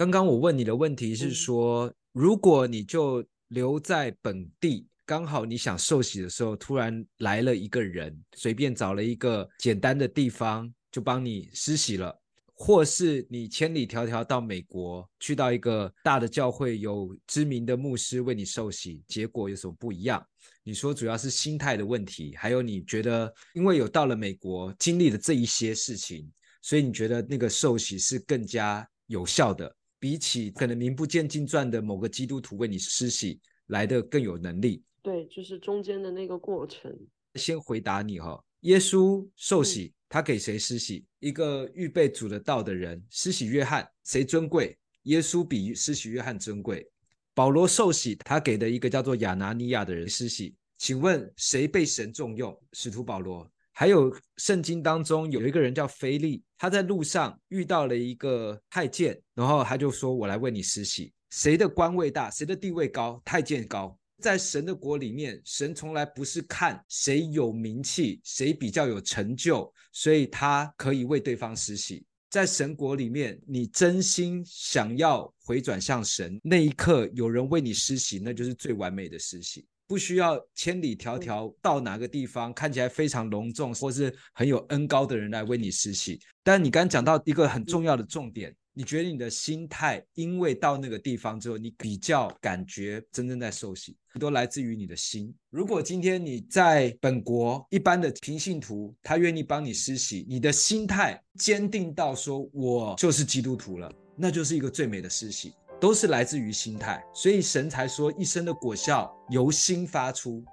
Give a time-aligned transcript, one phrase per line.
[0.00, 12.18] 刚刚我问你的问题是说，嗯、如果你就留在本地，刚好你想受洗的时候，突然来了一个人，随便找了一个简单的地方就帮你施洗了。
[12.54, 20.26] 或是你千里迢迢到美国，去到一个大的教会，有知名的牧师为你受洗，结果有什么不一样？
[20.62, 26.26] 你说主要是心态的问题，还有你觉得因为有到了美国，经历了这一些事情，
[26.62, 34.82] 所以你觉得那个受洗是更加有效的，比起可能名不见经传的某个基督徒为你施洗来的更有能力？
[35.02, 36.92] 对，就是中间的那个过程。
[37.36, 39.84] 先回答你哈，耶稣受洗。
[39.84, 41.06] 嗯他给谁施洗？
[41.20, 44.76] 一个预备主的道的人，施洗约翰，谁尊贵？
[45.04, 46.84] 耶稣比施洗约翰尊贵。
[47.32, 50.56] 保罗受洗，他给的一个叫做亚拿尼亚的人施洗。
[50.78, 52.60] 请问谁被神重用？
[52.72, 53.48] 使徒保罗。
[53.72, 62.30] 还有圣经当中有一个人叫腓利，他在路上遇到了一个太监，然后他就说：“我来为你施洗。”谁的官位大？
[62.30, 63.20] 谁的地位高？
[63.24, 63.96] 太监高。
[64.20, 72.04] 在神的国里面，神从来不是看谁有名气，谁比较有成就，所以他可以为对方施洗。
[72.28, 86.20] 在神国里面，你真心想要回转向神，那一刻有人为你施洗，那就是最完美的施洗，不需要千里迢迢到哪个地方，看起来非常隆重或是很有恩高的人来为你施洗。
[86.44, 88.54] 但你刚刚讲到一个很重要的重点。
[88.72, 95.34] 你觉得你的心态，因为到那个地方之后，你比较感觉真正在受洗，都来自于你的心。
[95.50, 107.02] 如果今天你在本国一般的平信徒，他愿意帮你施洗，你的心态坚定到说我就是基督徒了，那就是一个最美的施洗，都是来自于心态。
[107.12, 110.44] 所以神才说一生的果效由心发出。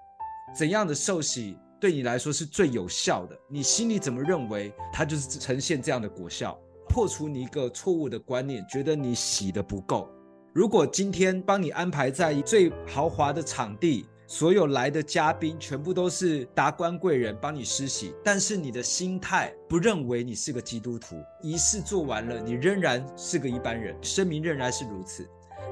[0.55, 3.37] 怎样的受洗对你来说是最有效的？
[3.49, 6.57] 你心里怎么认为，它就是呈现这样的果效。
[6.89, 10.09] 破除你一个错误的观念，觉得你洗的不够。
[10.53, 25.25] 如果今天帮你安排在最豪华的场地，所有来的嘉宾全部都是达官贵人帮你施洗，但是你的心态不认为你是个基督徒，仪式做完了，你仍然是个一般人，生命仍然是如此。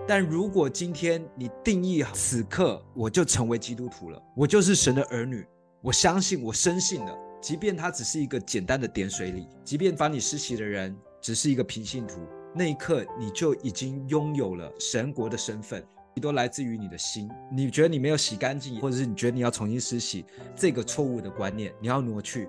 [0.08, 5.46] 但如果今天你定义好此刻我就成为基督徒了，我就是神的儿女，
[5.82, 10.96] 我相信，我深信了，即便他只是一个简单的点水礼，即便帮你施洗的人。
[11.22, 12.20] 只是一个平信徒，
[12.54, 15.84] 那一刻你就已经拥有了神国的身份，
[16.22, 17.30] 都来自于你的心。
[17.52, 22.48] 你觉得你没有洗干净，或者是你觉得你要重新施洗，这个错误的观念你要挪去。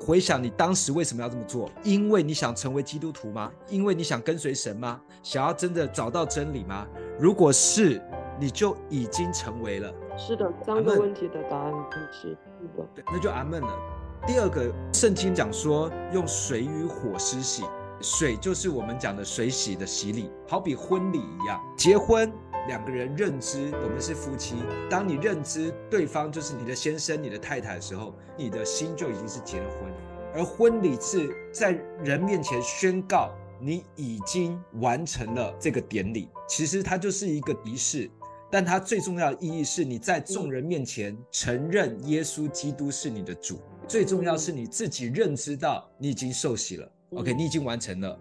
[0.00, 1.70] 回想你当时为什么要这么做？
[1.84, 3.52] 因为你想成为基督徒吗？
[3.68, 5.00] 因为你想跟随神吗？
[5.22, 6.88] 想要真的找到真理吗？
[7.20, 8.02] 如果是，
[8.40, 9.92] 你就已经成为了。
[10.16, 11.72] 是的，三个问题的答案
[12.10, 12.38] 是是
[12.76, 13.78] 的，那就阿门了。
[14.26, 17.62] 第二个，圣经讲说用水与火施洗。
[18.00, 21.60] 水就是我们讲的水洗的洗礼，好比婚礼一样。
[21.76, 22.32] 结婚，
[22.68, 24.56] 两个人认知我们是夫妻。
[24.88, 29.90] 当你认知对方就是你的先生、你的太太的时候，你的心就已经是结了婚。
[30.34, 33.30] 而婚礼是在人面前宣告
[33.60, 36.28] 你已经完成了这个典礼。
[36.48, 38.10] 其实它就是一个仪式，
[38.50, 43.60] 但它最重要的意义是你在众人面前承认耶稣基督是你的主。
[43.86, 46.90] 最重要是你自己认知到你已经受洗了。
[47.10, 48.18] OK，你已经完成了。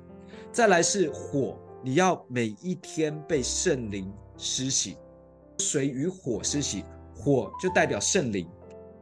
[0.52, 4.12] 再来是火，你要每一天被圣灵
[4.44, 4.98] 施洗，
[5.60, 6.84] 水与火施洗，
[7.16, 8.48] 火就代表圣灵，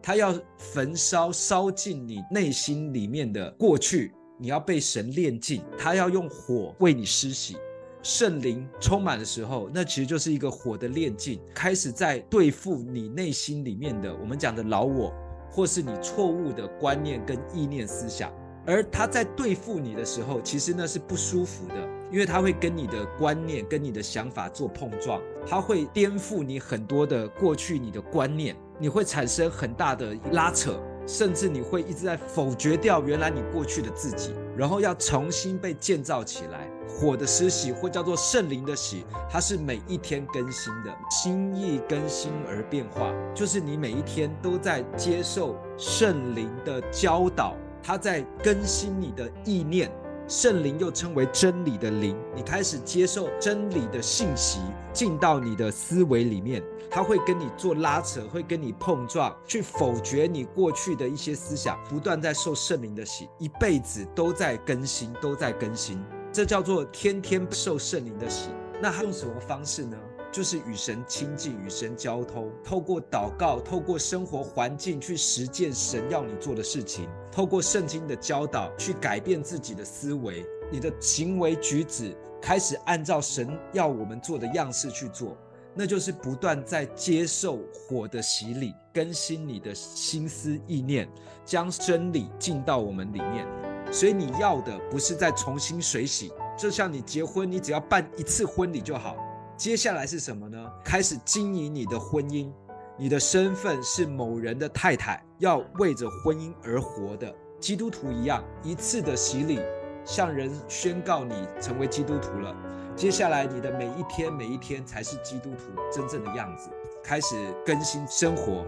[0.01, 7.55] 它要焚烧烧尽你内心里面的过去，你要被神炼净，它要用火为你施洗。
[8.03, 15.13] 圣灵充满的时候，那其实就是一个火的炼净，开始在对付你内心里面的我们讲的老我，
[15.49, 18.29] 或是你错误的观念跟意念思想。
[18.65, 21.75] 而他在对付你的时候，其实那是不舒服的，
[22.11, 36.67] 因为它会跟你的观念、跟你的想法做碰撞，它会颠覆你很多的过去你的观念，你会产生很大的拉扯，甚至你会一直在否决掉原来你过去的自己，然后要重新被建造起来。
[36.87, 47.55] 火的施洗或叫做圣灵的洗，它是每一天更新的，心意更新而变化，就是你每一天都在接受圣灵的教导。
[47.81, 49.89] 他在更新你的意念，
[50.29, 52.15] 圣灵又称为真理的灵。
[52.35, 54.59] 你开始接受真理的信息
[54.93, 65.99] 进到你的思维里面，他会跟你做拉扯，会跟你碰撞，去否决你过去的一些思想，不断在受圣灵的洗，一辈子都在更新，都在更新。
[66.31, 68.49] 这叫做天天受圣灵的洗。
[68.79, 69.97] 那他用什么方式呢？
[70.31, 85.35] 就是与神亲近，与神交通，透过祷告，透过生活环境去实践神要你做的事情，透过圣经的教导去改变自己的思维，你的行为举止开始按照神要我们做的样式去做，
[85.73, 91.09] 那就是不断在接受火的洗礼，更新你的心思意念，
[91.43, 93.47] 将真理进到我们里面。
[93.91, 99.17] 所以你要的不是再重新水洗，就像你结婚，你只要办一次婚礼就好。
[99.59, 100.57] 接下来是什么呢？
[100.85, 102.49] 开始经营你的婚姻，
[102.97, 109.59] 你的身份是某人的太太，要为着婚姻而活的基督徒一样，一次的洗礼，
[110.05, 112.55] 向人宣告你成为基督徒了。
[112.95, 116.69] 接下来你的每一天每一天才是基督徒真正的样子，
[117.03, 117.35] 开始
[117.65, 118.65] 更新生活，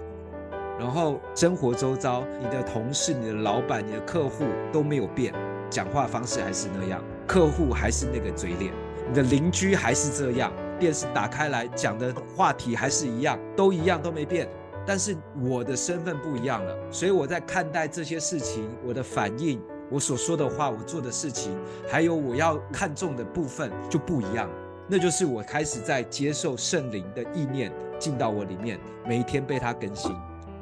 [0.78, 4.44] 然后生活周遭，你的同事、你的老板、你的客户
[4.74, 5.34] 都没有变，
[5.70, 8.74] 讲话方式还是那样，客户还是那个嘴脸，
[9.08, 10.52] 你的邻居还是这样。
[10.82, 14.50] 电视打开来讲的话题还是一样，都一样都没变，
[14.84, 19.62] 但是我的身份不一样了，所以我在看待这些事情，我的反应，
[19.92, 21.56] 我所说的话，我做的事情，
[21.88, 24.50] 还有我要看重的部分就不一样，
[24.88, 30.12] 那就是我开始在接受圣灵的意念进到我里面，每一天被他更新。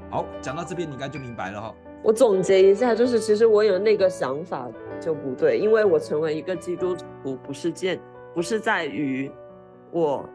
[0.09, 1.73] 好，讲到这边你应该就明白了哈。
[2.03, 4.67] 我总结一下，就是其实我有那个想法
[4.99, 6.93] 就不对，因为我成为一个基督
[7.23, 7.97] 徒不是见，
[8.35, 9.31] 不是在于。
[9.91, 10.27] 我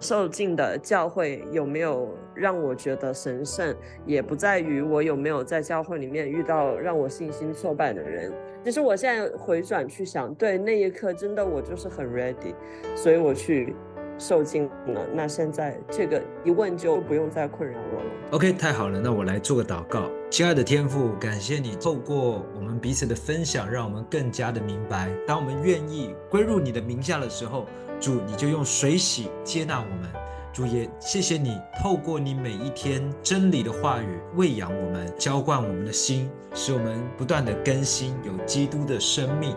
[0.00, 3.74] 受尽的教会有没有让我觉得神圣，
[4.06, 8.32] 也不在于我有没有在教会里面遇到让我信心挫败的人。
[8.64, 12.54] 其实我现在回转去想，对，那一刻真的我就是很 ready，
[12.96, 13.74] 所以我去
[14.18, 15.06] 受尽了。
[15.14, 18.10] 那现在这个疑问就不用再困扰我了。
[18.32, 20.10] OK，太好了，那我来做个祷告。
[20.30, 27.66] 亲爱的天父，感谢你透过我们彼此的分享，让我们更加的明白，当我们愿意归入你的名下的时候。
[27.98, 30.10] 主，你就用水洗接纳我们。
[30.52, 39.56] 主也谢谢你，透过你每一天真理的话语喂养我们，浇灌我们的心，使我们不断的更新，有基督的生命。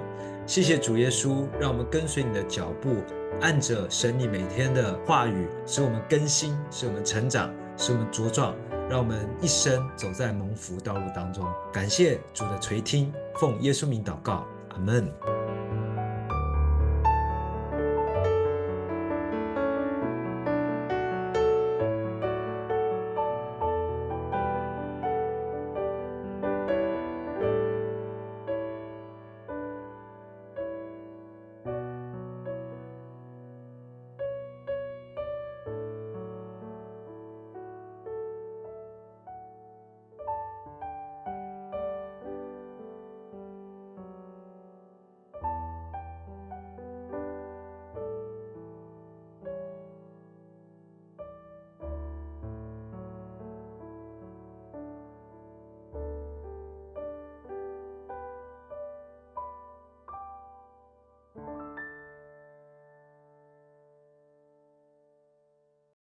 [0.49, 3.03] 谢谢主耶稣，让我们跟随你的脚步，
[3.39, 8.55] 按着神你每天的话语，使我们更新，使我们成长，使我们茁壮，
[8.89, 11.45] 让我们一生走在蒙福道路当中。
[11.71, 15.07] 感谢主的垂听，奉耶稣名祷告，阿门。